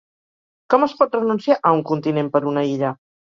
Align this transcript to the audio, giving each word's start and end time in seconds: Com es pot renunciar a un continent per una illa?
Com 0.73 0.85
es 0.85 0.95
pot 1.01 1.17
renunciar 1.17 1.59
a 1.59 1.75
un 1.81 1.85
continent 1.91 2.33
per 2.37 2.43
una 2.55 2.65
illa? 2.73 2.95